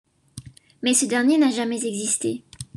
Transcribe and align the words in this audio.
Mais 0.81 0.95
ce 0.95 1.05
dernier 1.05 1.37
n'a 1.37 1.51
jamais 1.51 1.85
existé. 1.85 2.43